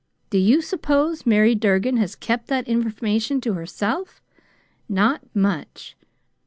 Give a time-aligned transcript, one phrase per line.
[0.31, 4.19] Do you suppose Mary Durgin has kept that information to herself?
[4.89, 5.95] Not much!